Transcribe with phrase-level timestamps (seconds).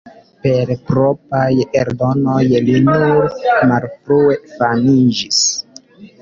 [0.43, 1.51] Per propraj
[1.81, 3.37] eldonoj li nur
[3.73, 5.45] malfrue famiĝis.